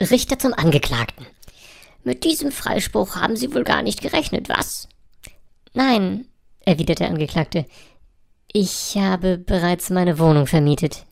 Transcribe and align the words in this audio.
Richter 0.00 0.38
zum 0.38 0.52
Angeklagten. 0.52 1.26
Mit 2.04 2.24
diesem 2.24 2.52
Freispruch 2.52 3.16
haben 3.16 3.36
Sie 3.36 3.52
wohl 3.54 3.64
gar 3.64 3.82
nicht 3.82 4.02
gerechnet, 4.02 4.48
was? 4.48 4.88
Nein, 5.74 6.26
erwiderte 6.64 7.04
der 7.04 7.10
Angeklagte. 7.10 7.66
Ich 8.52 8.96
habe 8.96 9.38
bereits 9.38 9.90
meine 9.90 10.18
Wohnung 10.18 10.46
vermietet. 10.46 11.04